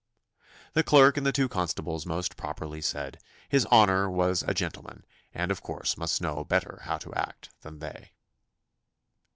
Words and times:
The 0.73 0.81
clerk 0.81 1.15
and 1.15 1.27
the 1.27 1.31
two 1.31 1.47
constables 1.47 2.07
most 2.07 2.35
properly 2.35 2.81
said, 2.81 3.19
"his 3.47 3.67
honour 3.67 4.09
was 4.09 4.41
a 4.41 4.55
gentleman, 4.55 5.05
and 5.31 5.51
of 5.51 5.61
course 5.61 5.95
must 5.95 6.21
know 6.23 6.43
better 6.43 6.79
how 6.85 6.97
to 6.97 7.13
act 7.13 7.51
than 7.61 7.77
they." 7.77 8.09